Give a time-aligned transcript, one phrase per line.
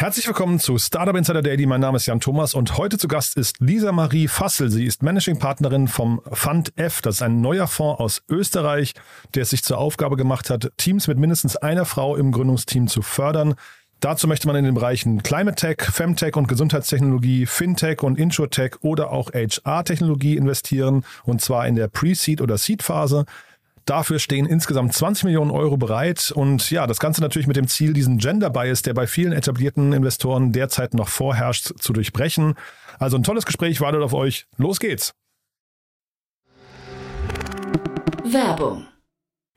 [0.00, 1.66] Herzlich willkommen zu Startup Insider Daily.
[1.66, 4.70] Mein Name ist Jan Thomas und heute zu Gast ist Lisa Marie Fassel.
[4.70, 7.02] Sie ist Managing Partnerin vom Fund F.
[7.02, 8.94] Das ist ein neuer Fonds aus Österreich,
[9.34, 13.02] der es sich zur Aufgabe gemacht hat, Teams mit mindestens einer Frau im Gründungsteam zu
[13.02, 13.56] fördern.
[14.00, 19.12] Dazu möchte man in den Bereichen Climate Tech, Femtech und Gesundheitstechnologie, Fintech und Insurtech oder
[19.12, 23.26] auch HR-Technologie investieren und zwar in der Pre-Seed- oder Seed-Phase.
[23.90, 27.92] Dafür stehen insgesamt 20 Millionen Euro bereit und ja, das Ganze natürlich mit dem Ziel,
[27.92, 32.54] diesen Gender Bias, der bei vielen etablierten Investoren derzeit noch vorherrscht, zu durchbrechen.
[33.00, 34.46] Also ein tolles Gespräch wartet auf euch.
[34.58, 35.12] Los geht's!
[38.22, 38.86] Werbung.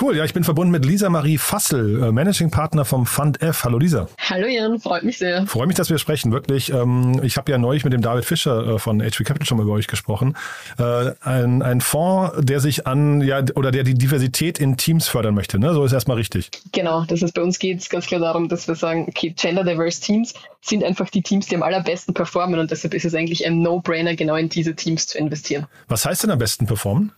[0.00, 3.62] Cool, ja, ich bin verbunden mit Lisa Marie Fassel, äh, Managing Partner vom Fund F.
[3.62, 4.08] Hallo Lisa.
[4.18, 5.46] Hallo Jan, freut mich sehr.
[5.46, 6.72] Freue mich, dass wir sprechen, wirklich.
[6.72, 9.62] Ähm, ich habe ja neulich mit dem David Fischer äh, von HV Capital schon mal
[9.62, 10.36] über euch gesprochen.
[10.78, 15.34] Äh, ein, ein Fonds, der sich an, ja, oder der die Diversität in Teams fördern
[15.34, 15.72] möchte, ne?
[15.74, 16.50] So ist erstmal richtig.
[16.72, 19.62] Genau, das ist bei uns geht es ganz klar darum, dass wir sagen, okay, Gender
[19.62, 23.46] Diverse Teams sind einfach die Teams, die am allerbesten performen und deshalb ist es eigentlich
[23.46, 25.66] ein No-Brainer, genau in diese Teams zu investieren.
[25.86, 27.12] Was heißt denn am besten performen?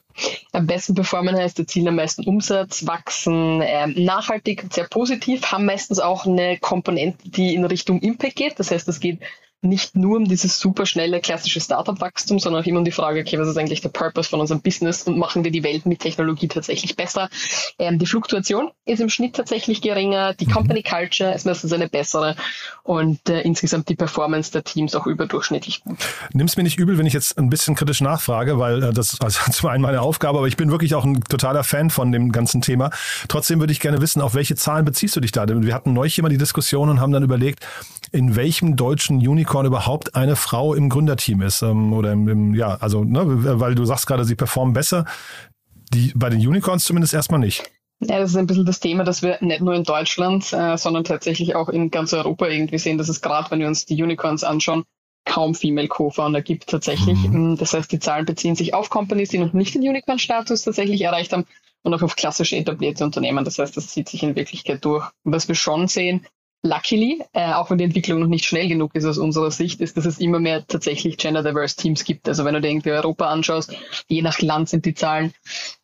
[0.53, 6.01] Am besten performen heißt, erzielen am meisten Umsatz, wachsen ähm, nachhaltig sehr positiv, haben meistens
[6.01, 8.59] auch eine Komponente, die in Richtung Impact geht.
[8.59, 9.21] Das heißt, es geht
[9.63, 13.39] nicht nur um dieses super schnelle klassische Startup-Wachstum, sondern auch immer um die Frage, okay,
[13.39, 16.49] was ist eigentlich der Purpose von unserem Business und machen wir die Welt mit Technologie
[16.49, 17.29] tatsächlich besser?
[17.79, 22.37] Ähm, die Fluktuation ist im Schnitt tatsächlich geringer, die Company Culture ist meistens eine bessere
[22.83, 25.99] und äh, insgesamt die Performance der Teams auch überdurchschnittlich gut.
[26.33, 29.25] Nimm's mir nicht übel, wenn ich jetzt ein bisschen kritisch nachfrage, weil äh, das ist
[29.25, 32.31] also zum einen meine Aufgabe, aber ich bin wirklich auch ein totaler Fan von dem
[32.31, 32.91] ganzen Thema.
[33.29, 35.47] Trotzdem würde ich gerne wissen, auf welche Zahlen beziehst du dich da?
[35.47, 37.67] Denn wir hatten neulich immer die Diskussion und haben dann überlegt,
[38.17, 41.63] in welchem deutschen Unicorn überhaupt eine Frau im Gründerteam ist.
[41.63, 43.23] Ähm, oder im, im, ja, also, ne,
[43.61, 45.05] weil du sagst gerade, sie performen besser.
[45.93, 47.63] Die, bei den Unicorns zumindest erstmal nicht.
[48.01, 51.05] Ja, das ist ein bisschen das Thema, dass wir nicht nur in Deutschland, äh, sondern
[51.05, 54.45] tatsächlich auch in ganz Europa irgendwie sehen, dass es gerade, wenn wir uns die Unicorns
[54.45, 54.85] anschauen,
[55.25, 57.19] kaum Female Co-Founder gibt tatsächlich.
[57.19, 57.57] Mhm.
[57.59, 61.33] Das heißt, die Zahlen beziehen sich auf Companies, die noch nicht den Unicorn-Status tatsächlich erreicht
[61.33, 61.45] haben
[61.83, 63.45] und auch auf klassische etablierte Unternehmen.
[63.45, 65.09] Das heißt, das zieht sich in Wirklichkeit durch.
[65.25, 66.27] Was wir schon sehen,
[66.67, 69.97] Luckily, äh, auch wenn die Entwicklung noch nicht schnell genug ist aus unserer Sicht, ist,
[69.97, 72.29] dass es immer mehr tatsächlich gender-diverse Teams gibt.
[72.29, 73.73] Also wenn du dir irgendwie Europa anschaust,
[74.09, 75.33] je nach Land sind die Zahlen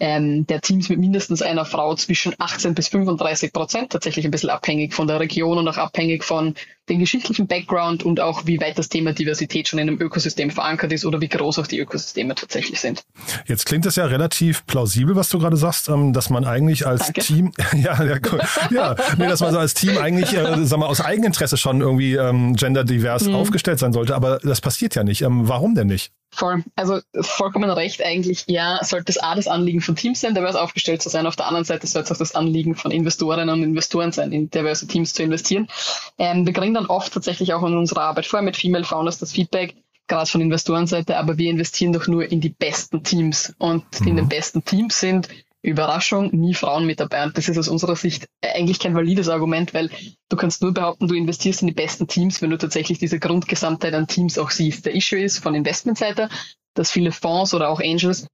[0.01, 4.51] ähm, der Teams mit mindestens einer Frau zwischen 18 bis 35 Prozent, tatsächlich ein bisschen
[4.51, 6.55] abhängig von der Region und auch abhängig von
[6.89, 10.93] den geschichtlichen Background und auch wie weit das Thema Diversität schon in einem Ökosystem verankert
[10.93, 13.05] ist oder wie groß auch die Ökosysteme tatsächlich sind.
[13.47, 17.07] Jetzt klingt das ja relativ plausibel, was du gerade sagst, ähm, dass man eigentlich als
[17.07, 17.21] Danke.
[17.21, 18.41] Team, ja, ja, cool.
[18.71, 22.15] ja nee, dass man so als Team eigentlich, äh, sag mal, aus Eigeninteresse schon irgendwie
[22.15, 23.35] ähm, genderdivers Mhm.
[23.35, 25.21] aufgestellt sein sollte, aber das passiert ja nicht.
[25.21, 26.13] Ähm, warum denn nicht?
[26.35, 26.65] Voll.
[26.77, 28.45] Also vollkommen recht eigentlich.
[28.47, 31.27] Ja, sollte es A das Anliegen von Teams sein, divers aufgestellt zu sein.
[31.27, 34.49] Auf der anderen Seite sollte es auch das Anliegen von Investorinnen und Investoren sein, in
[34.49, 35.69] diverse Teams zu investieren.
[36.17, 39.33] Ähm, wir kriegen dann oft tatsächlich auch in unserer Arbeit vor mit Female Founders das
[39.33, 39.75] Feedback,
[40.09, 43.53] gerade von Investorenseite, aber wir investieren doch nur in die besten Teams.
[43.59, 45.29] Und in den besten Teams sind
[45.63, 47.23] Überraschung, nie Frauen mit dabei.
[47.25, 49.91] Und das ist aus unserer Sicht eigentlich kein valides Argument, weil
[50.29, 53.95] du kannst nur behaupten, du investierst in die besten Teams, wenn du tatsächlich diese Grundgesamtheit
[53.95, 54.87] an Teams auch siehst.
[54.87, 56.29] Der Issue ist von Investmentseite,
[56.75, 58.27] dass viele Fonds oder auch Angels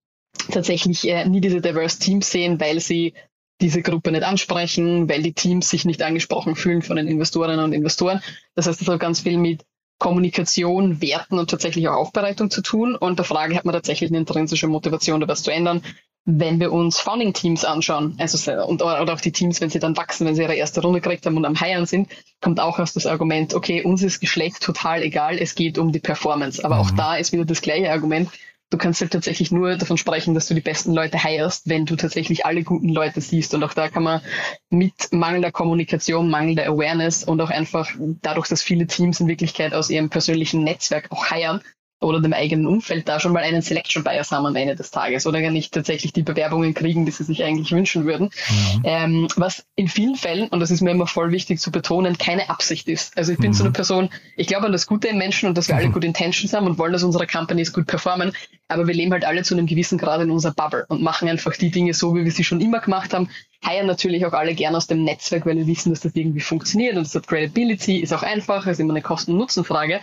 [0.51, 3.15] tatsächlich äh, nie diese diverse Teams sehen, weil sie
[3.61, 7.73] diese Gruppe nicht ansprechen, weil die Teams sich nicht angesprochen fühlen von den Investorinnen und
[7.73, 8.23] Investoren.
[8.55, 9.65] Das heißt, das hat ganz viel mit
[9.99, 12.95] Kommunikation, Werten und tatsächlich auch Aufbereitung zu tun.
[12.95, 15.83] Und der Frage hat man tatsächlich eine intrinsische Motivation, da was zu ändern.
[16.31, 20.27] Wenn wir uns Founding-Teams anschauen, also und, oder auch die Teams, wenn sie dann wachsen,
[20.27, 22.11] wenn sie ihre erste Runde gekriegt haben und am Hiren sind,
[22.43, 26.01] kommt auch aus das Argument, okay, uns ist Geschlecht total egal, es geht um die
[26.01, 26.63] Performance.
[26.63, 26.81] Aber mhm.
[26.83, 28.29] auch da ist wieder das gleiche Argument.
[28.69, 31.97] Du kannst halt tatsächlich nur davon sprechen, dass du die besten Leute heierst, wenn du
[31.97, 33.55] tatsächlich alle guten Leute siehst.
[33.55, 34.21] Und auch da kann man
[34.69, 37.89] mit mangelnder Kommunikation, mangelnder Awareness und auch einfach
[38.21, 41.63] dadurch, dass viele Teams in Wirklichkeit aus ihrem persönlichen Netzwerk auch heiern,
[42.01, 45.27] oder dem eigenen Umfeld da schon mal einen Selection Bias haben am Ende des Tages
[45.27, 48.31] oder gar nicht tatsächlich die Bewerbungen kriegen, die sie sich eigentlich wünschen würden.
[48.49, 48.83] Mhm.
[48.85, 52.51] Ähm, was in vielen Fällen, und das ist mir immer voll wichtig zu betonen, keine
[52.51, 53.17] Absicht ist.
[53.19, 53.55] Also ich bin mhm.
[53.55, 55.81] so eine Person, ich glaube an das Gute im Menschen und dass wir mhm.
[55.81, 58.33] alle gute Intentions haben und wollen, dass unsere Companies gut performen,
[58.69, 61.57] aber wir leben halt alle zu einem gewissen Grad in unserer Bubble und machen einfach
[61.57, 63.29] die Dinge so, wie wir sie schon immer gemacht haben,
[63.67, 66.97] heiern natürlich auch alle gerne aus dem Netzwerk, weil wir wissen, dass das irgendwie funktioniert
[66.97, 70.01] und es hat Credibility, ist auch einfach, ist immer eine Kosten- und Nutzenfrage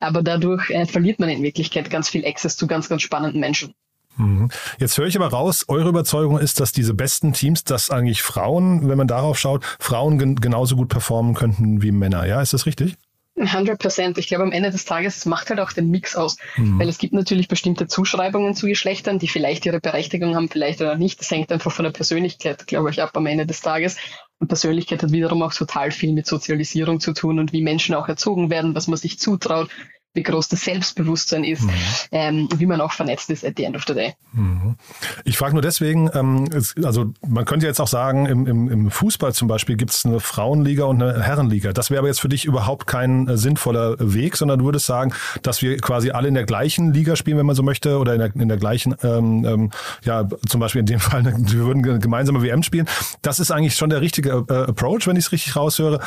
[0.00, 3.74] aber dadurch äh, verliert man in Wirklichkeit ganz viel Access zu ganz, ganz spannenden Menschen.
[4.16, 4.50] Mhm.
[4.78, 8.88] Jetzt höre ich aber raus, eure Überzeugung ist, dass diese besten Teams, dass eigentlich Frauen,
[8.88, 12.26] wenn man darauf schaut, Frauen gen genauso gut performen könnten wie Männer.
[12.26, 12.96] Ja, ist das richtig?
[13.38, 14.18] 100 Prozent.
[14.18, 16.38] Ich glaube, am Ende des Tages, es macht halt auch den Mix aus.
[16.56, 16.78] Mhm.
[16.78, 20.96] Weil es gibt natürlich bestimmte Zuschreibungen zu Geschlechtern, die vielleicht ihre Berechtigung haben, vielleicht oder
[20.96, 21.20] nicht.
[21.20, 23.96] Das hängt einfach von der Persönlichkeit, glaube ich, ab am Ende des Tages.
[24.38, 28.08] Und Persönlichkeit hat wiederum auch total viel mit Sozialisierung zu tun und wie Menschen auch
[28.08, 29.70] erzogen werden, was man sich zutraut,
[30.16, 31.72] wie groß das Selbstbewusstsein ist, mhm.
[32.10, 34.14] ähm, wie man auch vernetzt ist at the end of the day.
[34.32, 34.76] Mhm.
[35.24, 38.90] Ich frage nur deswegen, ähm, es, also man könnte jetzt auch sagen, im, im, im
[38.90, 41.72] Fußball zum Beispiel gibt es eine Frauenliga und eine Herrenliga.
[41.72, 45.12] Das wäre aber jetzt für dich überhaupt kein äh, sinnvoller Weg, sondern du würdest sagen,
[45.42, 48.20] dass wir quasi alle in der gleichen Liga spielen, wenn man so möchte, oder in
[48.20, 49.70] der, in der gleichen, ähm, ähm,
[50.02, 52.88] ja, zum Beispiel in dem Fall, wir würden gemeinsame WM spielen.
[53.20, 56.00] Das ist eigentlich schon der richtige äh, Approach, wenn ich es richtig raushöre.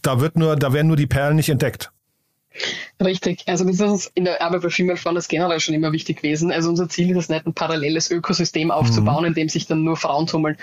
[0.00, 1.90] Da wird nur, da werden nur die Perlen nicht entdeckt.
[3.02, 3.42] Richtig.
[3.46, 6.52] Also das ist in der Arbeit bei Female Founders generell schon immer wichtig gewesen.
[6.52, 9.28] Also unser Ziel ist es nicht, ein paralleles Ökosystem aufzubauen, mhm.
[9.28, 10.56] in dem sich dann nur Frauen tummeln.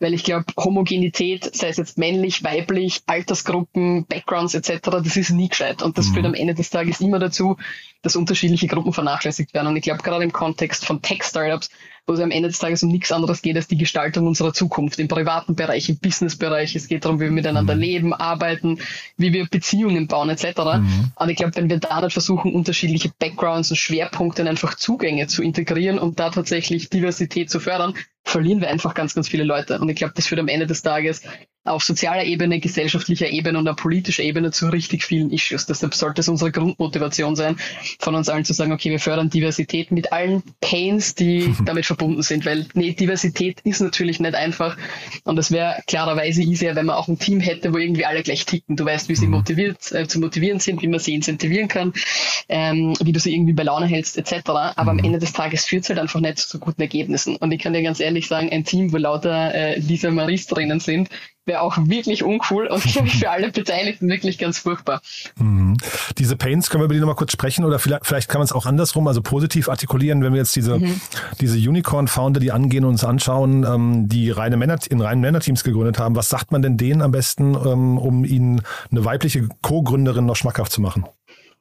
[0.00, 5.48] Weil ich glaube, Homogenität, sei es jetzt männlich, weiblich, Altersgruppen, Backgrounds etc., das ist nie
[5.48, 5.82] gescheit.
[5.82, 6.14] Und das mhm.
[6.14, 7.56] führt am Ende des Tages immer dazu,
[8.02, 9.68] dass unterschiedliche Gruppen vernachlässigt werden.
[9.68, 11.70] Und ich glaube, gerade im Kontext von Tech-Startups
[12.06, 14.98] wo es am Ende des Tages um nichts anderes geht als die Gestaltung unserer Zukunft
[14.98, 16.74] im privaten Bereich, im Businessbereich.
[16.74, 17.80] Es geht darum, wie wir miteinander mhm.
[17.80, 18.78] leben, arbeiten,
[19.16, 20.58] wie wir Beziehungen bauen etc.
[20.78, 21.12] Mhm.
[21.14, 25.42] Und ich glaube, wenn wir da nicht versuchen, unterschiedliche Backgrounds und Schwerpunkte einfach Zugänge zu
[25.42, 27.94] integrieren und da tatsächlich Diversität zu fördern,
[28.24, 29.78] verlieren wir einfach ganz, ganz viele Leute.
[29.78, 31.22] Und ich glaube, das führt am Ende des Tages
[31.64, 35.66] auf sozialer Ebene, gesellschaftlicher Ebene und auf politischer Ebene zu richtig vielen Issues.
[35.66, 37.56] Deshalb sollte es unsere Grundmotivation sein,
[38.00, 42.22] von uns allen zu sagen, okay, wir fördern Diversität mit allen Pains, die damit verbunden
[42.22, 44.76] sind, weil nee, Diversität ist natürlich nicht einfach
[45.24, 48.44] und es wäre klarerweise easier, wenn man auch ein Team hätte, wo irgendwie alle gleich
[48.44, 48.76] ticken.
[48.76, 49.32] Du weißt, wie sie mhm.
[49.32, 51.92] motiviert, äh, zu motivieren sind, wie man sie incentivieren kann,
[52.48, 54.50] ähm, wie du sie irgendwie bei Laune hältst, etc.
[54.50, 55.04] Aber am mhm.
[55.04, 57.36] Ende des Tages führt es halt einfach nicht zu guten Ergebnissen.
[57.36, 60.80] Und ich kann dir ganz ehrlich sagen, ein Team, wo lauter äh, Lisa Maries drinnen
[60.80, 61.08] sind,
[61.44, 65.00] wäre auch wirklich uncool und glaube ich für alle Beteiligten wirklich ganz furchtbar.
[65.36, 65.76] Mhm.
[66.18, 68.52] Diese Pains, können wir über die nochmal kurz sprechen oder vielleicht, vielleicht kann man es
[68.52, 71.00] auch andersrum, also positiv artikulieren, wenn wir jetzt diese, mhm.
[71.40, 75.98] diese Unicorn-Founder, die angehen und uns anschauen, ähm, die reine Männer, in reinen Männerteams gegründet
[75.98, 80.36] haben, was sagt man denn denen am besten, ähm, um ihnen eine weibliche Co-Gründerin noch
[80.36, 81.06] schmackhaft zu machen?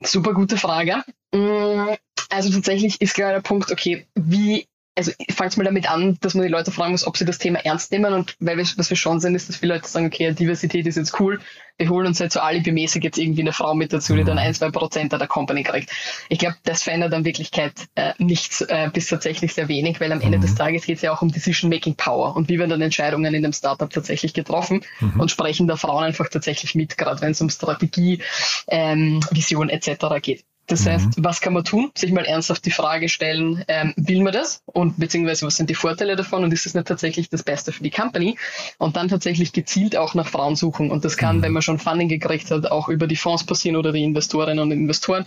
[0.04, 1.04] Super gute Frage.
[1.34, 1.96] Mm,
[2.30, 6.34] also tatsächlich ist klar der Punkt, okay, wie also ich fange mal damit an, dass
[6.34, 8.90] man die Leute fragen muss, ob sie das Thema ernst nehmen und weil wir, was
[8.90, 11.40] wir schon sehen, ist, dass viele Leute sagen, okay, Diversität ist jetzt cool,
[11.78, 14.54] wir holen uns halt so alibimäßig jetzt irgendwie eine Frau mit dazu, die dann ein,
[14.54, 15.92] zwei Prozent der Company kriegt.
[16.30, 20.22] Ich glaube, das verändert in Wirklichkeit äh, nichts äh, bis tatsächlich sehr wenig, weil am
[20.22, 20.42] Ende mhm.
[20.42, 23.44] des Tages geht es ja auch um Decision-Making Power und wie werden dann Entscheidungen in
[23.44, 25.22] dem Startup tatsächlich getroffen mhm.
[25.22, 28.22] und sprechen da Frauen einfach tatsächlich mit, gerade wenn es um Strategie,
[28.68, 30.22] ähm, Vision etc.
[30.22, 30.44] geht.
[30.68, 30.90] Das mhm.
[30.90, 31.92] heißt, was kann man tun?
[31.96, 34.62] Sich mal ernsthaft die Frage stellen, ähm, will man das?
[34.66, 36.44] Und beziehungsweise was sind die Vorteile davon?
[36.44, 38.38] Und ist das nicht tatsächlich das Beste für die Company?
[38.78, 40.92] Und dann tatsächlich gezielt auch nach Frauen suchen.
[40.92, 41.42] Und das kann, mhm.
[41.42, 44.72] wenn man schon Funding gekriegt hat, auch über die Fonds passieren oder die Investorinnen und
[44.72, 45.26] Investoren.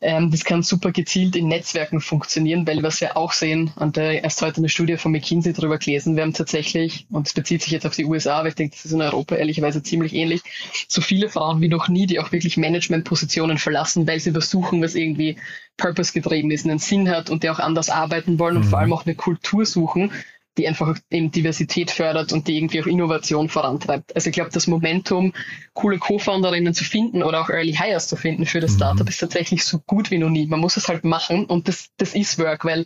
[0.00, 4.20] Ähm, das kann super gezielt in Netzwerken funktionieren, weil was wir auch sehen, und äh,
[4.20, 7.72] erst heute eine Studie von McKinsey darüber gelesen, wir haben tatsächlich, und es bezieht sich
[7.72, 10.42] jetzt auf die USA, aber ich denke, das ist in Europa ehrlicherweise ziemlich ähnlich,
[10.88, 14.94] so viele Frauen wie noch nie, die auch wirklich Managementpositionen verlassen, weil sie versuchen, was
[14.94, 15.36] irgendwie
[15.76, 18.68] Purpose getrieben ist, einen Sinn hat und die auch anders arbeiten wollen und mhm.
[18.68, 20.12] vor allem auch eine Kultur suchen,
[20.58, 24.14] die einfach eben Diversität fördert und die irgendwie auch Innovation vorantreibt.
[24.14, 25.32] Also ich glaube, das Momentum,
[25.72, 28.76] coole Co-Founderinnen zu finden oder auch Early Hires zu finden für das mhm.
[28.76, 30.46] Startup ist tatsächlich so gut wie noch nie.
[30.46, 32.84] Man muss es halt machen und das, das ist Work, weil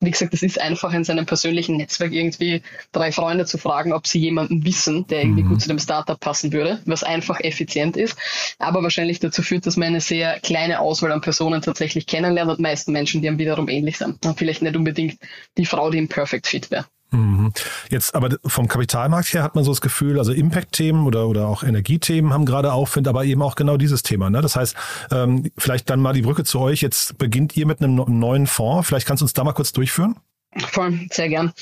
[0.00, 4.06] wie gesagt, es ist einfach in seinem persönlichen Netzwerk irgendwie drei Freunde zu fragen, ob
[4.06, 5.48] sie jemanden wissen, der irgendwie mhm.
[5.50, 8.16] gut zu dem Startup passen würde, was einfach effizient ist,
[8.58, 12.60] aber wahrscheinlich dazu führt, dass man eine sehr kleine Auswahl an Personen tatsächlich kennenlernt und
[12.60, 14.24] meisten Menschen, die einem wiederum ähnlich sind.
[14.24, 15.18] Und vielleicht nicht unbedingt
[15.58, 16.86] die Frau, die im Perfect Fit wäre.
[17.12, 17.52] Mhm.
[17.90, 21.62] Jetzt aber vom Kapitalmarkt her hat man so das Gefühl, also Impact-Themen oder, oder auch
[21.62, 24.30] Energiethemen haben gerade Aufwind, aber eben auch genau dieses Thema.
[24.30, 24.40] Ne?
[24.40, 24.76] Das heißt,
[25.10, 26.80] ähm, vielleicht dann mal die Brücke zu euch.
[26.82, 28.86] Jetzt beginnt ihr mit einem neuen Fonds.
[28.86, 30.16] Vielleicht kannst du uns da mal kurz durchführen?
[30.56, 31.52] Voll, sehr gern.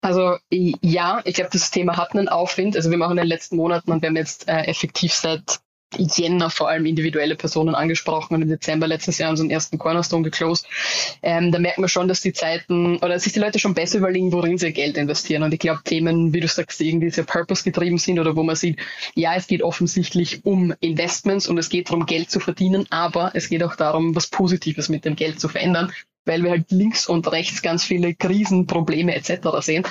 [0.00, 2.76] Also ja, ich glaube, das Thema hat einen Aufwind.
[2.76, 5.60] Also wir machen in den letzten Monaten und wir haben jetzt äh, effektiv seit
[5.98, 10.66] Jänner vor allem individuelle Personen angesprochen und im Dezember letztes Jahr unseren ersten Cornerstone geclosed.
[11.22, 14.32] Ähm, da merkt man schon, dass die Zeiten oder sich die Leute schon besser überlegen,
[14.32, 15.42] worin sie Geld investieren.
[15.42, 18.56] Und ich glaube, Themen, wie du sagst, die irgendwie sehr purpose-getrieben sind oder wo man
[18.56, 18.78] sieht,
[19.14, 23.48] ja, es geht offensichtlich um Investments und es geht darum, Geld zu verdienen, aber es
[23.48, 25.92] geht auch darum, was Positives mit dem Geld zu verändern
[26.26, 29.48] weil wir halt links und rechts ganz viele Krisen, Probleme etc.
[29.60, 29.84] sehen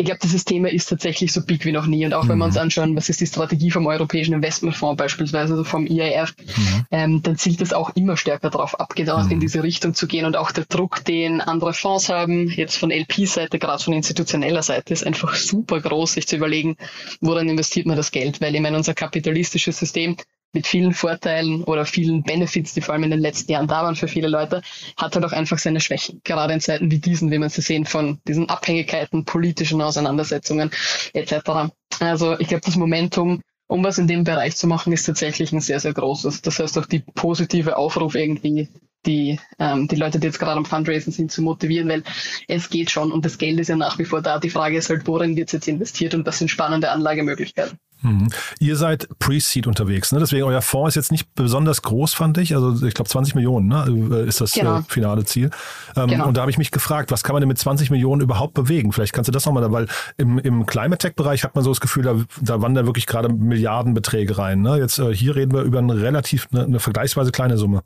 [0.00, 2.06] ich glaube, dieses Thema ist tatsächlich so big wie noch nie.
[2.06, 2.28] Und auch mhm.
[2.28, 6.36] wenn wir uns anschauen, was ist die Strategie vom Europäischen Investmentfonds beispielsweise, also vom IIF,
[6.38, 6.86] mhm.
[6.92, 9.32] ähm, dann zielt das auch immer stärker darauf ab, genau mhm.
[9.32, 10.24] in diese Richtung zu gehen.
[10.24, 14.92] Und auch der Druck, den andere Fonds haben, jetzt von LP-Seite, gerade von institutioneller Seite,
[14.92, 16.76] ist einfach super groß, sich zu überlegen,
[17.20, 18.40] woran investiert man das Geld.
[18.40, 20.16] Weil ich meine, unser kapitalistisches System
[20.52, 23.96] mit vielen Vorteilen oder vielen Benefits, die vor allem in den letzten Jahren da waren
[23.96, 24.62] für viele Leute,
[24.96, 26.20] hat halt auch einfach seine Schwächen.
[26.24, 30.70] Gerade in Zeiten wie diesen, wie man sie sehen, von diesen Abhängigkeiten, politischen Auseinandersetzungen
[31.12, 31.70] etc.
[32.00, 35.60] Also ich glaube, das Momentum, um was in dem Bereich zu machen, ist tatsächlich ein
[35.60, 36.42] sehr, sehr großes.
[36.42, 38.68] Das heißt auch die positive Aufruf irgendwie
[39.06, 42.02] die, ähm, die Leute, die jetzt gerade am Fundraising sind, zu motivieren, weil
[42.46, 44.38] es geht schon und das Geld ist ja nach wie vor da.
[44.38, 47.78] Die Frage ist halt, worin wird jetzt investiert und was sind spannende Anlagemöglichkeiten.
[48.02, 48.28] Mhm.
[48.60, 50.20] Ihr seid Pre-Seed unterwegs, ne?
[50.20, 52.54] deswegen euer Fonds ist jetzt nicht besonders groß, fand ich.
[52.54, 54.24] Also ich glaube 20 Millionen ne?
[54.26, 54.78] ist das genau.
[54.78, 55.50] äh, finale Ziel.
[55.96, 56.28] Ähm, genau.
[56.28, 58.92] Und da habe ich mich gefragt, was kann man denn mit 20 Millionen überhaupt bewegen?
[58.92, 62.04] Vielleicht kannst du das nochmal, weil im, im Climate Tech-Bereich hat man so das Gefühl,
[62.04, 64.60] da, da wandern wirklich gerade Milliardenbeträge rein.
[64.60, 64.78] Ne?
[64.78, 67.82] Jetzt äh, hier reden wir über eine relativ, eine, eine vergleichsweise kleine Summe.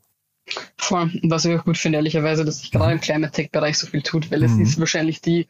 [0.76, 1.12] Voll.
[1.22, 4.30] Was ich auch gut finde, ehrlicherweise, dass sich gerade im Climate Tech-Bereich so viel tut,
[4.30, 4.62] weil es mhm.
[4.62, 5.48] ist wahrscheinlich die,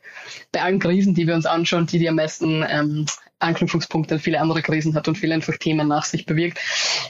[0.52, 3.06] bei allen Krisen, die wir uns anschauen, die, die am meisten ähm,
[3.42, 6.58] Anknüpfungspunkte an viele andere Krisen hat und viele einfach Themen nach sich bewirkt.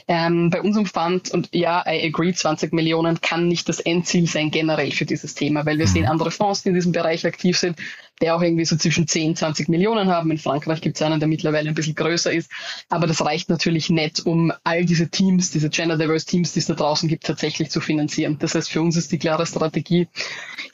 [0.07, 4.49] Ähm, bei unserem Fund, und ja, I agree, 20 Millionen kann nicht das Endziel sein
[4.49, 6.09] generell für dieses Thema, weil wir sehen mhm.
[6.09, 7.77] andere Fonds, die in diesem Bereich aktiv sind,
[8.21, 10.31] der auch irgendwie so zwischen 10, 20 Millionen haben.
[10.31, 12.51] In Frankreich gibt es einen, der mittlerweile ein bisschen größer ist.
[12.89, 16.67] Aber das reicht natürlich nicht, um all diese Teams, diese Gender Diverse Teams, die es
[16.67, 18.37] da draußen gibt, tatsächlich zu finanzieren.
[18.39, 20.07] Das heißt, für uns ist die klare Strategie,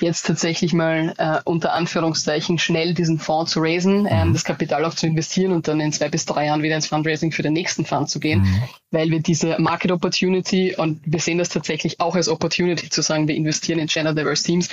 [0.01, 4.93] jetzt tatsächlich mal äh, unter Anführungszeichen schnell diesen Fonds zu raisen, äh, das Kapital auch
[4.93, 7.85] zu investieren und dann in zwei bis drei Jahren wieder ins Fundraising für den nächsten
[7.85, 8.63] Fund zu gehen, mhm.
[8.91, 13.27] weil wir diese Market Opportunity und wir sehen das tatsächlich auch als Opportunity zu sagen,
[13.27, 14.69] wir investieren in Gender Diverse Teams,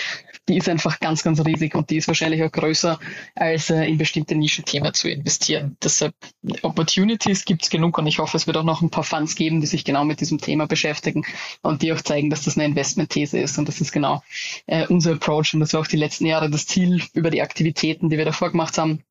[0.48, 2.98] die ist einfach ganz, ganz riesig und die ist wahrscheinlich auch größer,
[3.34, 5.76] als äh, in bestimmte Nischenthemen zu investieren.
[5.82, 6.14] Deshalb
[6.62, 9.60] Opportunities gibt es genug und ich hoffe, es wird auch noch ein paar Funds geben,
[9.60, 11.24] die sich genau mit diesem Thema beschäftigen
[11.62, 14.22] und die auch zeigen, dass das eine Investmentthese ist und das ist genau
[14.66, 18.08] äh, unser Approach und das war auch die letzten Jahre das Ziel über die Aktivitäten,
[18.08, 19.02] die wir davor gemacht haben,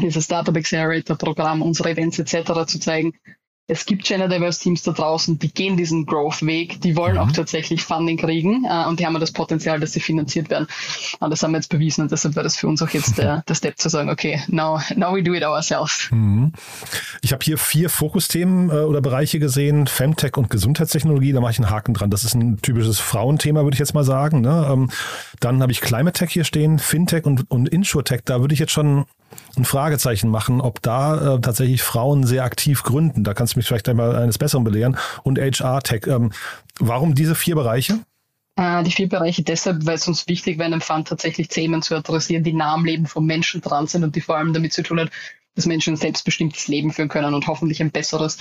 [0.00, 2.66] dieses Startup Accelerator Programm, unsere Events etc.
[2.66, 3.14] zu zeigen,
[3.68, 7.20] es gibt Gender Diverse Teams da draußen, die gehen diesen Growth-Weg, die wollen mhm.
[7.20, 10.66] auch tatsächlich Funding kriegen äh, und die haben das Potenzial, dass sie finanziert werden.
[11.20, 13.42] Und das haben wir jetzt bewiesen und deshalb wäre das für uns auch jetzt der,
[13.48, 16.08] der Step zu sagen, okay, now, now we do it ourselves.
[16.10, 16.52] Mhm.
[17.22, 21.58] Ich habe hier vier Fokusthemen äh, oder Bereiche gesehen, Femtech und Gesundheitstechnologie, da mache ich
[21.58, 22.10] einen Haken dran.
[22.10, 24.40] Das ist ein typisches Frauenthema, würde ich jetzt mal sagen.
[24.40, 24.68] Ne?
[24.70, 24.90] Ähm,
[25.38, 28.72] dann habe ich Climate Tech hier stehen, Fintech und, und Insurtech, da würde ich jetzt
[28.72, 29.06] schon
[29.56, 33.24] ein Fragezeichen machen, ob da äh, tatsächlich Frauen sehr aktiv gründen.
[33.24, 34.96] Da kannst du mich vielleicht einmal eines Besseren belehren.
[35.22, 36.06] Und HR-Tech.
[36.06, 36.32] Ähm,
[36.78, 38.00] warum diese vier Bereiche?
[38.56, 41.82] Äh, die vier Bereiche deshalb, weil es uns wichtig wäre, in einem Fund tatsächlich Themen
[41.82, 44.72] zu adressieren, die nah am Leben von Menschen dran sind und die vor allem damit
[44.72, 45.10] zu tun hat,
[45.54, 48.38] dass Menschen ein selbstbestimmtes Leben führen können und hoffentlich ein besseres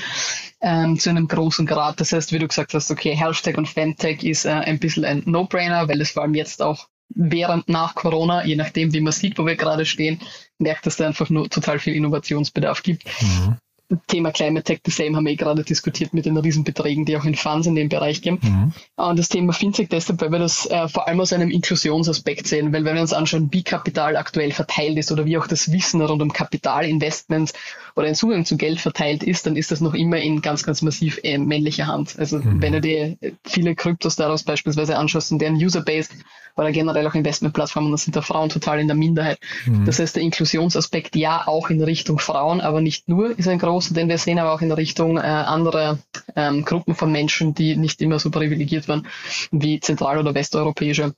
[0.61, 1.99] ähm, zu einem großen Grad.
[1.99, 5.23] Das heißt, wie du gesagt hast, okay, Tech und Femtech ist äh, ein bisschen ein
[5.25, 9.37] No-Brainer, weil es vor allem jetzt auch während nach Corona, je nachdem, wie man sieht,
[9.37, 10.21] wo wir gerade stehen,
[10.57, 13.05] merkt, dass da einfach nur total viel Innovationsbedarf gibt.
[13.21, 13.57] Mhm.
[14.07, 17.25] Thema Climate Tech the Same haben wir eh gerade diskutiert mit den Riesenbeträgen, die auch
[17.25, 18.39] in Funds in dem Bereich gehen.
[18.41, 18.73] Mhm.
[18.95, 22.73] Und das Thema Fintech deshalb, weil wir das äh, vor allem aus einem Inklusionsaspekt sehen,
[22.73, 26.01] weil wenn wir uns anschauen, wie Kapital aktuell verteilt ist oder wie auch das Wissen
[26.01, 27.53] rund um Kapitalinvestments
[27.95, 30.81] oder ein Zugang zu Geld verteilt ist, dann ist das noch immer in ganz, ganz
[30.81, 32.17] massiv äh, männlicher Hand.
[32.17, 32.61] Also mhm.
[32.61, 36.09] wenn du dir viele Kryptos daraus beispielsweise anschaust und deren Userbase
[36.55, 39.39] oder generell auch Investmentplattformen, da sind da Frauen total in der Minderheit.
[39.65, 39.85] Mhm.
[39.85, 43.93] Das heißt, der Inklusionsaspekt ja auch in Richtung Frauen, aber nicht nur ist ein großer,
[43.93, 45.99] den wir sehen, aber auch in Richtung äh, anderer
[46.35, 49.07] ähm, Gruppen von Menschen, die nicht immer so privilegiert waren
[49.51, 51.13] wie zentral- oder westeuropäische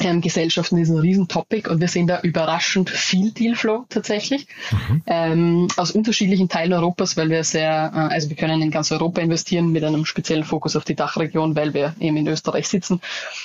[0.00, 5.02] ähm, Gesellschaften ist ein Riesentopic und wir sehen da überraschend viel Dealflow tatsächlich mhm.
[5.06, 9.20] ähm, aus unterschiedlichen Teilen Europas, weil wir sehr, äh, also wir können in ganz Europa
[9.20, 13.00] investieren mit einem speziellen Fokus auf die Dachregion, weil wir eben in Österreich sitzen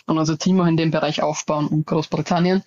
[0.05, 2.63] und unser Team auch in dem Bereich aufbauen und Großbritannien.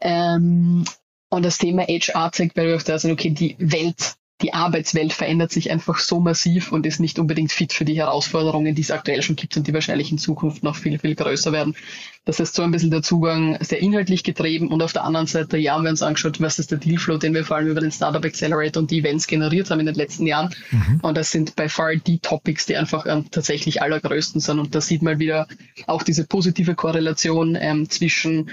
[0.00, 0.84] Ähm,
[1.30, 5.12] Und das Thema HR zeigt, weil wir auch da sind, okay, die Welt die Arbeitswelt
[5.12, 8.90] verändert sich einfach so massiv und ist nicht unbedingt fit für die Herausforderungen, die es
[8.90, 11.76] aktuell schon gibt und die wahrscheinlich in Zukunft noch viel, viel größer werden.
[12.24, 15.56] Das heißt, so ein bisschen der Zugang sehr inhaltlich getrieben und auf der anderen Seite,
[15.56, 17.92] ja, haben wir uns angeschaut, was ist der Dealflow, den wir vor allem über den
[17.92, 20.52] Startup Accelerator und die Events generiert haben in den letzten Jahren.
[20.70, 21.00] Mhm.
[21.02, 24.58] Und das sind by far die Topics, die einfach ähm, tatsächlich allergrößten sind.
[24.58, 25.46] Und da sieht man wieder
[25.86, 28.50] auch diese positive Korrelation ähm, zwischen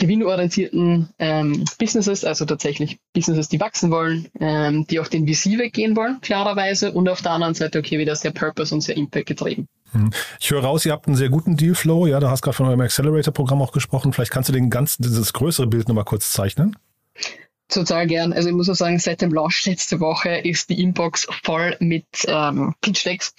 [0.00, 5.94] gewinnorientierten ähm, Businesses, also tatsächlich Businesses, die wachsen wollen, ähm, die auch den VC weggehen
[5.94, 9.68] wollen, klarerweise, und auf der anderen Seite, okay, wieder sehr Purpose und sehr Impact getrieben.
[9.92, 10.10] Hm.
[10.40, 12.06] Ich höre raus, ihr habt einen sehr guten Dealflow.
[12.06, 14.12] Ja, du hast gerade von eurem Accelerator-Programm auch gesprochen.
[14.12, 16.76] Vielleicht kannst du den ganzen, dieses größere Bild nochmal kurz zeichnen.
[17.68, 18.32] Total gern.
[18.32, 22.06] Also ich muss auch sagen, seit dem Launch letzte Woche ist die Inbox voll mit
[22.26, 23.34] ähm, Pitch-Decks,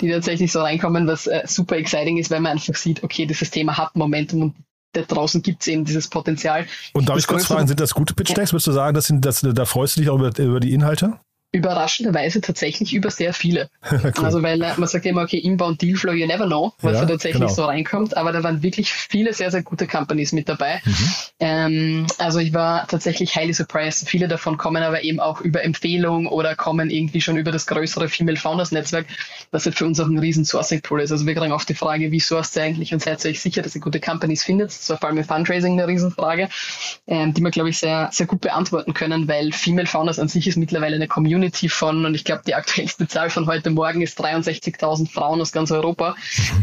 [0.00, 3.50] die tatsächlich so reinkommen, was äh, super exciting ist, weil man einfach sieht, okay, dieses
[3.50, 4.54] Thema hat Momentum und
[4.92, 6.66] da draußen gibt es eben dieses Potenzial.
[6.92, 8.52] Und darf ich kurz fragen, sind das gute Pitch-Decks?
[8.52, 11.20] Würdest du sagen, das sind, das, da freust du dich auch über, über die Inhalte?
[11.52, 13.70] Überraschenderweise tatsächlich über sehr viele.
[13.90, 14.12] cool.
[14.22, 17.06] Also weil äh, man sagt immer, okay, Inbound Dealflow, you never know, was ja, da
[17.08, 17.52] tatsächlich genau.
[17.52, 20.80] so reinkommt, aber da waren wirklich viele sehr, sehr gute Companies mit dabei.
[20.84, 21.14] Mhm.
[21.40, 24.08] Ähm, also ich war tatsächlich highly surprised.
[24.08, 28.08] Viele davon kommen aber eben auch über Empfehlung oder kommen irgendwie schon über das größere
[28.08, 29.06] Female Founders Netzwerk,
[29.50, 31.10] was halt für uns auch ein riesen Sourcing Pool ist.
[31.10, 33.62] Also wir kriegen oft die Frage, wie sourced ihr eigentlich und seid ihr euch sicher,
[33.62, 34.68] dass ihr gute Companies findet?
[34.68, 36.48] Das war vor allem im Fundraising eine Riesenfrage,
[37.08, 40.46] ähm, die wir, glaube ich, sehr, sehr gut beantworten können, weil Female Founders an sich
[40.46, 44.02] ist mittlerweile eine Community Community von, und ich glaube, die aktuellste Zahl von heute Morgen
[44.02, 46.14] ist 63.000 Frauen aus ganz Europa,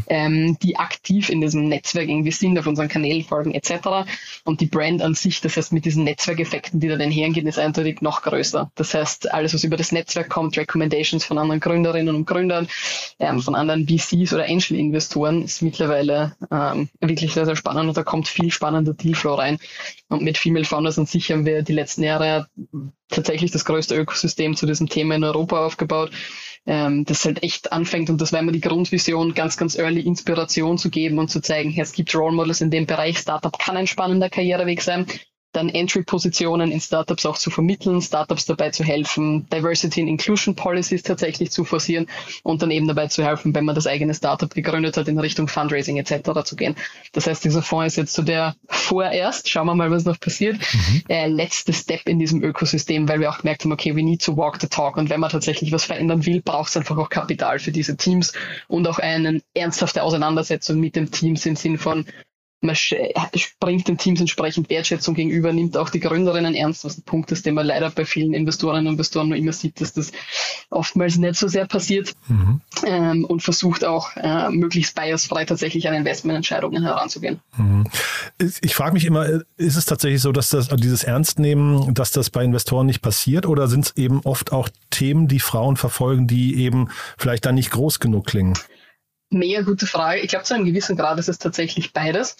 [0.07, 4.07] ähm, die aktiv in diesem Netzwerk irgendwie sind, auf unseren Kanälen folgen etc.
[4.43, 8.01] Und die Brand an sich, das heißt mit diesen Netzwerkeffekten, die da einhergehen, ist eindeutig
[8.01, 8.71] noch größer.
[8.75, 12.67] Das heißt, alles, was über das Netzwerk kommt, Recommendations von anderen Gründerinnen und Gründern,
[13.17, 18.03] ähm, von anderen VCs oder Angel-Investoren, ist mittlerweile ähm, wirklich sehr, sehr spannend und da
[18.03, 19.57] kommt viel spannender Dealflow rein.
[20.09, 22.47] Und mit Female Founders an sich haben wir die letzten Jahre
[23.09, 26.11] tatsächlich das größte Ökosystem zu diesem Thema in Europa aufgebaut,
[26.65, 28.09] ähm, das halt echt anfängt.
[28.09, 31.71] Und das war immer die Grundvision, ganz, ganz early Inspiration zu geben und zu zeigen,
[31.71, 35.07] hey, es gibt Role Models in dem Bereich, Startup kann ein spannender Karriereweg sein
[35.57, 41.03] dann Entry-Positionen in Startups auch zu vermitteln, Startups dabei zu helfen, Diversity and Inclusion Policies
[41.03, 42.07] tatsächlich zu forcieren
[42.43, 45.47] und dann eben dabei zu helfen, wenn man das eigene Startup gegründet hat, in Richtung
[45.47, 46.43] Fundraising etc.
[46.45, 46.75] zu gehen.
[47.11, 50.57] Das heißt, dieser Fonds ist jetzt so der vorerst, schauen wir mal, was noch passiert,
[50.57, 51.03] mhm.
[51.09, 54.37] äh, letzte Step in diesem Ökosystem, weil wir auch gemerkt haben, okay, we need to
[54.37, 57.57] walk the talk und wenn man tatsächlich was verändern will, braucht es einfach auch Kapital
[57.59, 58.33] für diese Teams
[58.67, 62.05] und auch eine ernsthafte Auseinandersetzung mit den Teams im Sinn von,
[62.61, 67.31] man springt den Teams entsprechend Wertschätzung gegenüber, nimmt auch die Gründerinnen ernst, was ein Punkt
[67.31, 70.11] ist, den man leider bei vielen Investorinnen und Investoren nur immer sieht, dass das
[70.71, 72.61] oftmals nicht so sehr passiert mhm.
[72.83, 77.39] ähm, und versucht auch äh, möglichst biasfrei tatsächlich an Investmententscheidungen heranzugehen.
[77.57, 77.85] Mhm.
[78.61, 82.43] Ich frage mich immer, ist es tatsächlich so, dass das dieses Ernstnehmen, dass das bei
[82.43, 86.89] Investoren nicht passiert oder sind es eben oft auch Themen, die Frauen verfolgen, die eben
[87.17, 88.55] vielleicht dann nicht groß genug klingen?
[89.29, 90.21] Mega gute Frage.
[90.21, 92.37] Ich glaube, zu einem gewissen Grad ist es tatsächlich beides.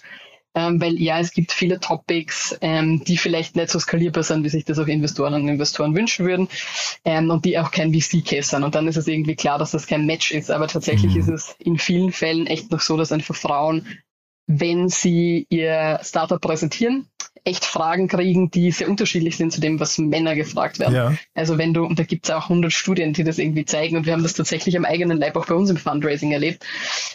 [0.54, 4.48] Ähm, weil ja, es gibt viele Topics, ähm, die vielleicht nicht so skalierbar sind, wie
[4.48, 6.48] sich das auch Investoren und Investoren wünschen würden
[7.04, 8.64] ähm, und die auch kein VC-Case sind.
[8.64, 10.50] Und dann ist es irgendwie klar, dass das kein Match ist.
[10.50, 11.20] Aber tatsächlich mhm.
[11.20, 13.86] ist es in vielen Fällen echt noch so, dass einfach Frauen,
[14.46, 17.06] wenn sie ihr Startup präsentieren,
[17.44, 20.94] echt Fragen kriegen, die sehr unterschiedlich sind zu dem, was Männer gefragt werden.
[20.94, 21.14] Ja.
[21.34, 24.06] Also wenn du, und da gibt es auch 100 Studien, die das irgendwie zeigen und
[24.06, 26.64] wir haben das tatsächlich am eigenen Leib auch bei uns im Fundraising erlebt.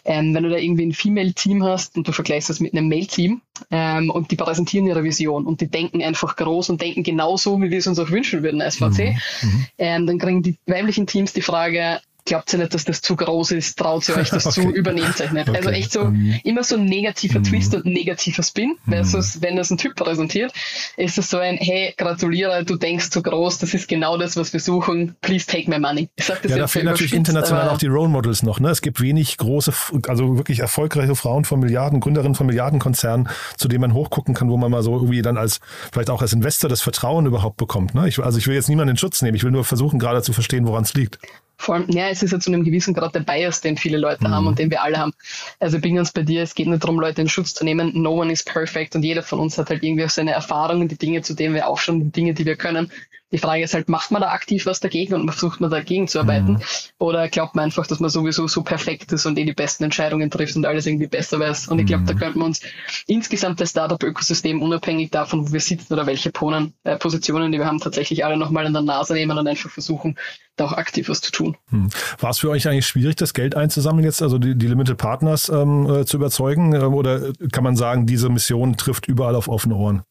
[0.05, 3.41] Ähm, wenn du da irgendwie ein Female-Team hast und du vergleichst das mit einem Male-Team
[3.71, 7.71] ähm, und die präsentieren ihre Vision und die denken einfach groß und denken genauso, wie
[7.71, 9.49] wir es uns auch wünschen würden als VC, mhm.
[9.49, 9.65] mhm.
[9.77, 13.51] ähm, dann kriegen die weiblichen Teams die Frage, glaubt ihr nicht, dass das zu groß
[13.51, 14.62] ist, traut ihr euch das okay.
[14.62, 15.47] zu, übernehmt euch nicht.
[15.47, 15.57] Also okay.
[15.57, 19.55] Also echt so um, immer so ein negativer um, Twist und negativer Spin, versus wenn
[19.55, 20.53] das ein Typ präsentiert,
[20.97, 24.53] ist es so ein, hey, gratuliere, du denkst zu groß, das ist genau das, was
[24.53, 26.09] wir suchen, please take my money.
[26.15, 28.59] Ich sag das ja, da fehlen natürlich international auch die Role Models noch.
[28.59, 28.69] Ne?
[28.69, 29.73] Es gibt wenig große,
[30.07, 34.57] also wirklich erfolgreiche Frauen von Milliarden, Gründerinnen von Milliardenkonzernen, zu denen man hochgucken kann, wo
[34.57, 35.59] man mal so irgendwie dann als,
[35.91, 37.93] vielleicht auch als Investor das Vertrauen überhaupt bekommt.
[37.93, 38.07] Ne?
[38.07, 40.33] Ich, also ich will jetzt niemanden in Schutz nehmen, ich will nur versuchen, gerade zu
[40.33, 41.19] verstehen, woran es liegt.
[41.57, 44.27] Vor allem, ja, es ist ja zu einem gewissen Grad der Bias, den viele Leute
[44.27, 44.31] mhm.
[44.31, 45.13] haben und den wir alle haben.
[45.59, 48.01] Also ich bin ganz bei dir, es geht nicht darum, Leute in Schutz zu nehmen.
[48.01, 50.97] No one is perfect und jeder von uns hat halt irgendwie auch seine Erfahrungen, die
[50.97, 52.91] Dinge, zu denen wir auch schon, die Dinge, die wir können.
[53.34, 56.19] Die Frage ist halt, macht man da aktiv was dagegen und versucht man dagegen zu
[56.19, 56.54] arbeiten?
[56.54, 56.62] Mhm.
[57.00, 60.30] Oder glaubt man einfach, dass man sowieso so perfekt ist und eh die besten Entscheidungen
[60.30, 61.67] trifft und alles irgendwie besser weiß?
[61.69, 62.19] Und ich glaube, da mhm.
[62.19, 62.62] könnten wir uns
[63.08, 67.65] insgesamt das Startup-Ökosystem unabhängig davon, wo wir sitzen oder welche Ponen, äh, Positionen, die wir
[67.65, 70.15] haben, tatsächlich alle nochmal an der Nase nehmen und einfach versuchen,
[70.56, 71.58] da auch aktiv was zu tun.
[71.69, 71.89] Hm.
[72.19, 75.50] War es für euch eigentlich schwierig, das Geld einzusammeln jetzt, also die, die Limited Partners
[75.50, 76.74] ähm, äh, zu überzeugen?
[76.74, 80.04] Äh, oder kann man sagen, diese Mission trifft überall auf offene Ohren?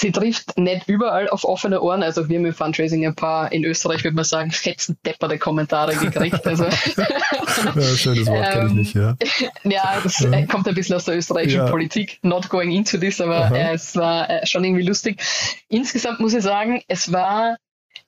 [0.00, 2.02] Sie trifft nicht überall auf offene Ohren.
[2.02, 5.94] Also wir haben im Fundraising ein paar, in Österreich würde man sagen, fetzen depperte Kommentare
[5.94, 6.46] gekriegt.
[6.46, 6.64] Also,
[6.96, 9.14] ja, schönes Wort, kenne ich nicht, ja.
[9.64, 10.46] ja, das ja.
[10.46, 11.70] kommt ein bisschen aus der österreichischen ja.
[11.70, 12.18] Politik.
[12.22, 15.20] Not going into this, aber äh, es war äh, schon irgendwie lustig.
[15.68, 17.58] Insgesamt muss ich sagen, es war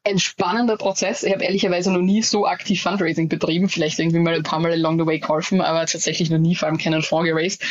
[0.05, 1.22] ein spannender Prozess.
[1.22, 4.72] Ich habe ehrlicherweise noch nie so aktiv Fundraising betrieben, vielleicht irgendwie mal ein paar Mal
[4.72, 7.62] along the way geholfen, aber tatsächlich noch nie vor allem keinen Fonds geraced.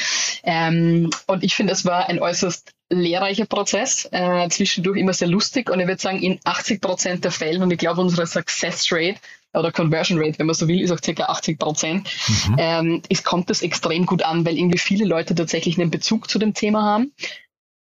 [0.43, 5.69] Ähm, und ich finde, es war ein äußerst lehrreicher Prozess, äh, zwischendurch immer sehr lustig
[5.69, 9.19] und ich würde sagen, in 80 Prozent der Fällen, und ich glaube, unsere Success Rate
[9.54, 12.10] oder Conversion Rate, wenn man so will, ist auch circa 80 Prozent,
[12.47, 12.56] mhm.
[12.58, 16.39] ähm, es kommt das extrem gut an, weil irgendwie viele Leute tatsächlich einen Bezug zu
[16.39, 17.12] dem Thema haben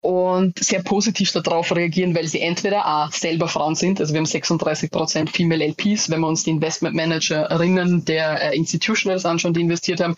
[0.06, 4.26] und sehr positiv darauf reagieren, weil sie entweder A, selber Frauen sind, also wir haben
[4.26, 9.62] 36 Prozent Female LPs, wenn wir uns die Investment Managerinnen der äh, Institutionals anschauen, die
[9.62, 10.14] investiert haben,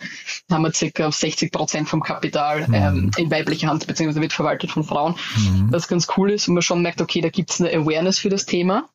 [0.51, 2.73] haben wir circa 60 Prozent vom Kapital mhm.
[2.73, 5.67] ähm, in weiblicher Hand, beziehungsweise wird verwaltet von Frauen, mhm.
[5.71, 8.29] was ganz cool ist und man schon merkt, okay, da gibt es eine Awareness für
[8.29, 8.87] das Thema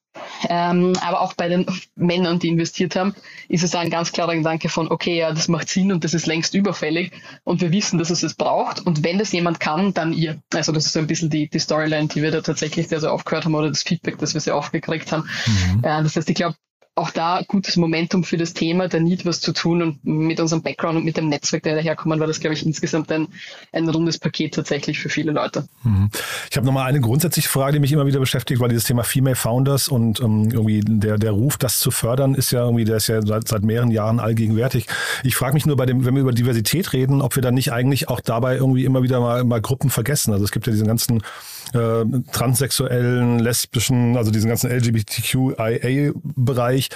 [0.48, 3.14] ähm, aber auch bei den Männern, die investiert haben,
[3.48, 6.27] ist es ein ganz klarer Gedanke von, okay, ja, das macht Sinn und das ist
[6.27, 7.12] längst überfällig
[7.44, 10.40] und wir wissen, dass es es braucht und wenn das jemand kann, dann ihr.
[10.53, 13.12] Also das ist so ein bisschen die, die Storyline, die wir da tatsächlich sehr, sehr
[13.12, 15.29] aufgehört haben oder das Feedback, das wir sehr aufgekriegt haben.
[15.46, 15.79] Mhm.
[15.85, 16.57] Äh, das heißt, ich glaube,
[16.97, 20.63] auch da gutes Momentum für das Thema, der Need was zu tun und mit unserem
[20.63, 23.27] Background und mit dem Netzwerk, der daherkommen, war das, glaube ich, insgesamt ein,
[23.73, 25.67] ein rundes Paket tatsächlich für viele Leute.
[25.83, 26.11] Mhm.
[26.49, 29.35] Ich habe nochmal eine grundsätzliche Frage, die mich immer wieder beschäftigt, weil dieses Thema Female
[29.35, 33.09] Founders und ähm, irgendwie der, der Ruf, das zu fördern, ist ja irgendwie, der ist
[33.09, 34.87] ja seit, seit mehreren Jahren allgegenwärtig.
[35.25, 37.73] Ich frage mich nur bei dem, wenn wir über Diversität reden, ob wir dann nicht
[37.73, 40.33] eigentlich auch dabei irgendwie immer wieder mal, mal Gruppen vergessen.
[40.33, 41.23] Also es gibt ja diesen ganzen
[41.72, 46.90] äh, transsexuellen, lesbischen, also diesen ganzen LGBTQIA-Bereich,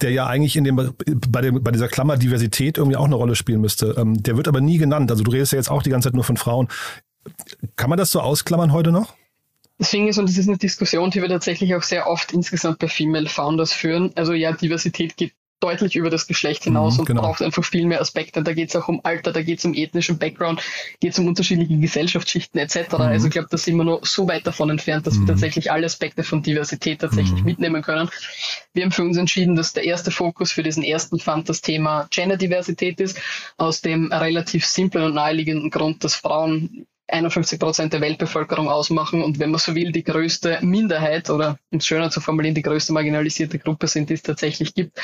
[0.00, 3.36] der ja eigentlich in dem, bei, dem, bei dieser Klammer Diversität irgendwie auch eine Rolle
[3.36, 3.94] spielen müsste.
[3.98, 5.10] Ähm, der wird aber nie genannt.
[5.10, 6.68] Also du redest ja jetzt auch die ganze Zeit nur von Frauen.
[7.76, 9.14] Kann man das so ausklammern heute noch?
[9.78, 12.88] Deswegen ist, und das ist eine Diskussion, die wir tatsächlich auch sehr oft insgesamt bei
[12.88, 14.10] Female Founders führen.
[14.16, 17.22] Also ja, Diversität geht deutlich über das Geschlecht hinaus mhm, und genau.
[17.22, 18.42] braucht einfach viel mehr Aspekte.
[18.42, 20.62] Da geht es auch um Alter, da geht es um ethnischen Background,
[21.00, 22.92] geht es um unterschiedliche Gesellschaftsschichten etc.
[22.92, 23.00] Mhm.
[23.00, 25.22] Also ich glaube, da sind wir noch so weit davon entfernt, dass mhm.
[25.22, 27.46] wir tatsächlich alle Aspekte von Diversität tatsächlich mhm.
[27.46, 28.08] mitnehmen können.
[28.72, 32.06] Wir haben für uns entschieden, dass der erste Fokus für diesen ersten Fund das Thema
[32.10, 33.20] Genderdiversität ist,
[33.56, 39.38] aus dem relativ simplen und naheliegenden Grund, dass Frauen 51 Prozent der Weltbevölkerung ausmachen und
[39.38, 42.92] wenn man so will, die größte Minderheit oder um es schöner zu formulieren, die größte
[42.92, 44.98] marginalisierte Gruppe sind, die es tatsächlich gibt.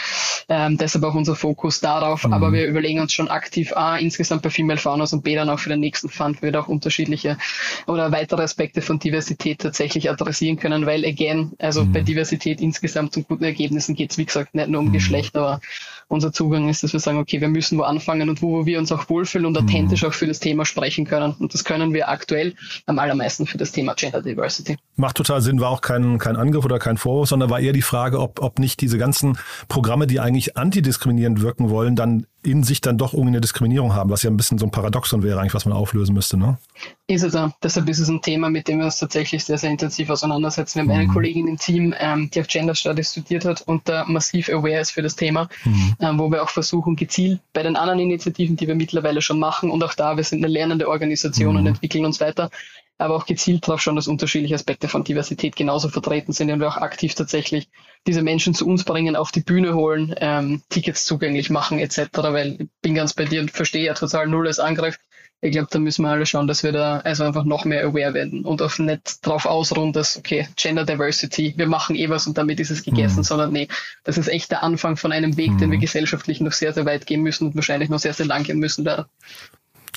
[0.49, 2.25] Ähm, deshalb auch unser Fokus darauf.
[2.27, 2.33] Mhm.
[2.35, 5.59] Aber wir überlegen uns schon aktiv A, insgesamt bei Female Founders und B, dann auch
[5.59, 7.39] für den nächsten Fund wird auch unterschiedliche
[7.87, 11.93] oder weitere Aspekte von Diversität tatsächlich adressieren können, weil again, also mhm.
[11.93, 14.93] bei Diversität insgesamt und guten Ergebnissen geht es, wie gesagt, nicht nur um mhm.
[14.93, 15.61] Geschlecht, aber
[16.09, 18.93] unser Zugang ist, dass wir sagen, okay, wir müssen wo anfangen und wo wir uns
[18.93, 20.09] auch wohlfühlen und authentisch mhm.
[20.09, 21.35] auch für das Thema sprechen können.
[21.39, 22.55] Und das können wir aktuell
[22.87, 24.77] am allermeisten für das Thema Gender Diversity.
[24.97, 27.83] Macht total Sinn, war auch kein, kein Angriff oder kein Vorwurf, sondern war eher die
[27.83, 29.39] Frage, ob, ob nicht diese ganzen
[29.69, 34.11] Programme, die eigentlich antidiskriminierend wirken wollen, dann in sich dann doch irgendwie eine Diskriminierung haben,
[34.11, 36.37] was ja ein bisschen so ein Paradoxon wäre, eigentlich, was man auflösen müsste.
[36.37, 36.59] Ne?
[37.07, 37.51] Ist es auch.
[37.63, 40.77] Deshalb ist es ein Thema, mit dem wir uns tatsächlich sehr, sehr intensiv auseinandersetzen.
[40.77, 40.95] Wir haben mhm.
[40.95, 44.81] eine Kollegin im Team, ähm, die auf Gender Studies studiert hat und da massiv aware
[44.81, 45.95] ist für das Thema, mhm.
[46.01, 49.71] ähm, wo wir auch versuchen, gezielt bei den anderen Initiativen, die wir mittlerweile schon machen
[49.71, 51.61] und auch da, wir sind eine lernende Organisation mhm.
[51.61, 52.51] und entwickeln uns weiter,
[52.99, 56.69] aber auch gezielt darauf schon, dass unterschiedliche Aspekte von Diversität genauso vertreten sind und wir
[56.69, 57.69] auch aktiv tatsächlich
[58.07, 62.09] diese Menschen zu uns bringen, auf die Bühne holen, ähm, Tickets zugänglich machen etc.
[62.15, 64.99] Weil ich bin ganz bei dir und verstehe ja total null als Angriff.
[65.41, 68.15] Ich glaube, da müssen wir alle schauen, dass wir da also einfach noch mehr aware
[68.15, 72.39] werden und auch nicht drauf ausruhen, dass, okay, Gender Diversity, wir machen eh was und
[72.39, 73.25] damit ist es gegessen, mhm.
[73.25, 73.69] sondern nee,
[74.05, 75.59] das ist echt der Anfang von einem Weg, mhm.
[75.59, 78.45] den wir gesellschaftlich noch sehr, sehr weit gehen müssen und wahrscheinlich noch sehr, sehr lang
[78.45, 78.85] gehen müssen.
[78.85, 79.07] Da.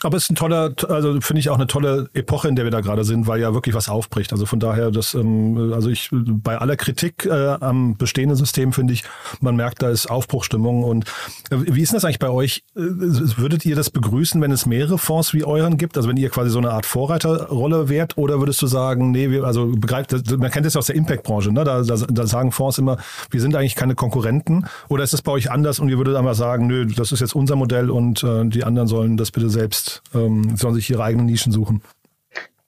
[0.04, 2.72] Aber es ist ein toller, also finde ich auch eine tolle Epoche, in der wir
[2.72, 4.32] da gerade sind, weil ja wirklich was aufbricht.
[4.32, 8.94] Also von daher, das, ähm, also ich bei aller Kritik äh, am bestehenden System finde
[8.94, 9.04] ich,
[9.42, 10.84] man merkt, da ist Aufbruchstimmung.
[10.84, 11.06] Und
[11.50, 12.64] äh, wie ist das eigentlich bei euch?
[12.76, 15.98] Äh, würdet ihr das begrüßen, wenn es mehrere Fonds wie euren gibt?
[15.98, 19.46] Also wenn ihr quasi so eine Art Vorreiterrolle wärt, oder würdest du sagen, nee, wir,
[19.46, 21.64] also begreift, man kennt das ja aus der Impact-Branche, ne?
[21.64, 22.98] Da, da, da sagen Fonds immer,
[23.32, 24.66] wir sind eigentlich keine Konkurrenten.
[24.90, 27.36] Oder ist das bei euch anders und ihr würdet einfach sagen, nö, das ist jetzt
[27.36, 31.26] unser Modell und äh, die anderen sollen das bitte selbst ähm, sollen sich ihre eigenen
[31.26, 31.82] Nischen suchen.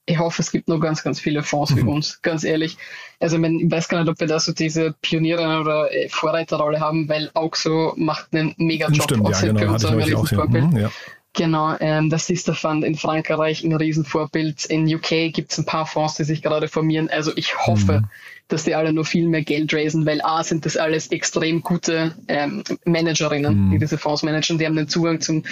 [0.06, 1.76] Ich hoffe, es gibt nur ganz, ganz viele Fonds mhm.
[1.76, 2.76] wie uns, ganz ehrlich.
[3.20, 6.08] Also ich, mein, ich weiß gar nicht, ob wir da so diese Pioniere- oder äh,
[6.08, 9.04] Vorreiterrolle haben, weil Auxo macht einen mega Job.
[9.04, 10.72] Stimmt, ja, genau, für uns ein Riesenvorbild.
[10.72, 10.90] Mhm, ja.
[11.32, 14.64] Genau, ähm, das ist der Fund in Frankreich ein Riesenvorbild.
[14.64, 17.08] In UK gibt es ein paar Fonds, die sich gerade formieren.
[17.08, 18.08] Also ich hoffe, mhm
[18.52, 22.14] dass die alle nur viel mehr Geld raisen, weil A sind das alles extrem gute
[22.28, 23.70] ähm, Managerinnen, mhm.
[23.70, 25.44] die diese Fonds managen, die haben den Zugang zum,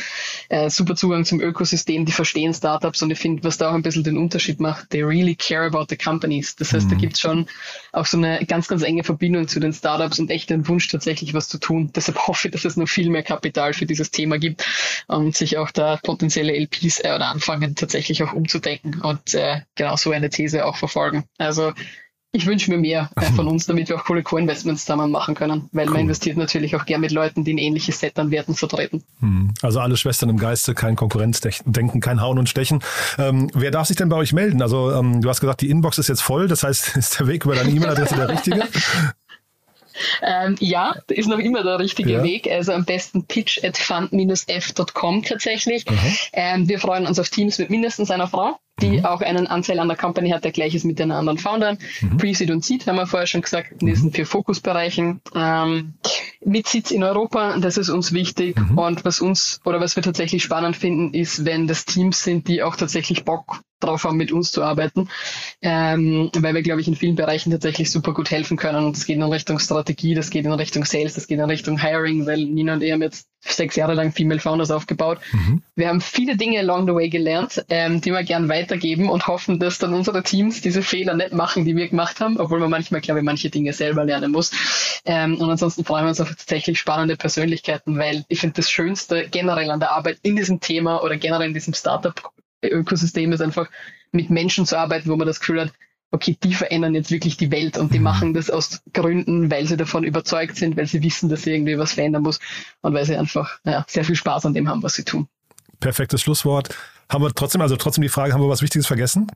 [0.49, 3.83] äh, super Zugang zum Ökosystem, die verstehen Startups und ich finde, was da auch ein
[3.83, 6.57] bisschen den Unterschied macht, they really care about the companies.
[6.57, 6.91] Das heißt, mhm.
[6.91, 7.47] da gibt's schon
[7.93, 11.35] auch so eine ganz, ganz enge Verbindung zu den Startups und echt den Wunsch tatsächlich
[11.35, 11.91] was zu tun.
[11.95, 14.65] Deshalb hoffe ich, dass es noch viel mehr Kapital für dieses Thema gibt
[15.07, 19.97] und sich auch da potenzielle LPs äh, oder anfangen tatsächlich auch umzudenken und äh, genau
[19.97, 21.25] so eine These auch verfolgen.
[21.39, 21.73] Also
[22.33, 25.69] ich wünsche mir mehr äh, von uns, damit wir auch coole Co-Investments zusammen machen können,
[25.73, 25.95] weil cool.
[25.95, 29.03] man investiert natürlich auch gern mit Leuten, die ein ähnliches Set an Werten vertreten.
[29.21, 29.55] Hm.
[29.63, 32.83] Also alle Schwestern im Geiste, kein Konkurrenzdenken, kein Hauen und Stechen.
[33.19, 34.61] Ähm, wer darf sich denn bei euch melden?
[34.61, 37.45] Also ähm, du hast gesagt, die Inbox ist jetzt voll, das heißt, ist der Weg
[37.47, 38.69] über deine E-Mail-Adresse der richtige?
[40.23, 42.23] Ähm, ja, ist noch immer der richtige ja.
[42.23, 42.49] Weg.
[42.49, 45.91] Also am besten pitch at fund-f.com tatsächlich.
[45.91, 46.17] Mhm.
[46.33, 49.05] Ähm, wir freuen uns auf Teams mit mindestens einer Frau die mhm.
[49.05, 51.79] auch einen Anteil an der Company hat, der gleich ist mit den anderen Foundern.
[52.01, 52.17] Mhm.
[52.17, 54.15] Pre-Seed und Seed haben wir vorher schon gesagt, in diesen mhm.
[54.15, 55.21] vier Fokusbereichen.
[55.35, 55.95] Ähm,
[56.45, 58.59] mit Sitz in Europa, das ist uns wichtig.
[58.59, 58.79] Mhm.
[58.79, 62.63] Und was uns oder was wir tatsächlich spannend finden, ist, wenn das Teams sind, die
[62.63, 65.09] auch tatsächlich Bock drauf haben, mit uns zu arbeiten,
[65.63, 68.85] ähm, weil wir, glaube ich, in vielen Bereichen tatsächlich super gut helfen können.
[68.85, 71.81] Und das geht in Richtung Strategie, das geht in Richtung Sales, das geht in Richtung
[71.81, 75.19] Hiring, weil Nina und ich haben jetzt sechs Jahre lang Female Founders aufgebaut.
[75.33, 75.63] Mhm.
[75.77, 79.59] Wir haben viele Dinge along the way gelernt, ähm, die wir gern weitergeben und hoffen,
[79.59, 83.01] dass dann unsere Teams diese Fehler nicht machen, die wir gemacht haben, obwohl man manchmal,
[83.01, 85.01] glaube ich, manche Dinge selber lernen muss.
[85.05, 89.29] Ähm, und ansonsten freuen wir uns auf tatsächlich spannende Persönlichkeiten, weil ich finde, das Schönste
[89.31, 93.69] generell an der Arbeit in diesem Thema oder generell in diesem Startup-Ökosystem ist einfach
[94.11, 95.73] mit Menschen zu arbeiten, wo man das Gefühl hat,
[96.11, 98.05] okay, die verändern jetzt wirklich die Welt und die mhm.
[98.05, 101.79] machen das aus Gründen, weil sie davon überzeugt sind, weil sie wissen, dass sie irgendwie
[101.79, 102.39] was verändern muss
[102.81, 105.29] und weil sie einfach ja, sehr viel Spaß an dem haben, was sie tun.
[105.81, 106.71] Perfektes Schlusswort.
[107.09, 109.31] Haben wir trotzdem, also trotzdem die Frage, haben wir was Wichtiges vergessen?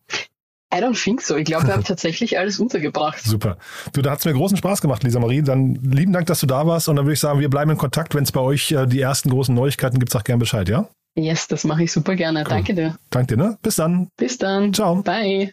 [0.75, 1.37] I don't think so.
[1.37, 3.23] Ich glaube, wir haben tatsächlich alles untergebracht.
[3.23, 3.59] Super.
[3.93, 5.43] Du, da hat es mir großen Spaß gemacht, Lisa Marie.
[5.43, 6.89] Dann lieben Dank, dass du da warst.
[6.89, 8.15] Und dann würde ich sagen, wir bleiben in Kontakt.
[8.15, 10.89] Wenn es bei euch äh, die ersten großen Neuigkeiten gibt, sag gern Bescheid, ja?
[11.15, 12.41] Yes, das mache ich super gerne.
[12.41, 12.49] Cool.
[12.49, 12.97] Danke dir.
[13.11, 13.59] Danke dir, ne?
[13.63, 14.09] Bis dann.
[14.17, 14.73] Bis dann.
[14.73, 15.03] Ciao.
[15.03, 15.53] Bye.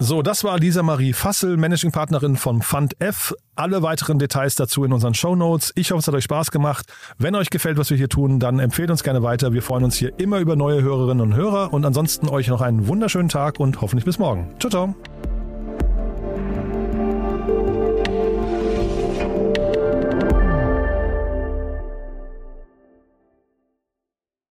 [0.00, 3.34] So, das war Lisa Marie Fassel, Managing Partnerin von Fund F.
[3.56, 5.72] Alle weiteren Details dazu in unseren Show Notes.
[5.74, 6.86] Ich hoffe, es hat euch Spaß gemacht.
[7.18, 9.52] Wenn euch gefällt, was wir hier tun, dann empfehlt uns gerne weiter.
[9.52, 12.86] Wir freuen uns hier immer über neue Hörerinnen und Hörer und ansonsten euch noch einen
[12.86, 14.54] wunderschönen Tag und hoffentlich bis morgen.
[14.60, 15.17] Ciao, ciao.